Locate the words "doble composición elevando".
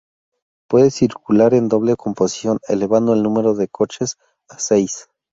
1.69-3.13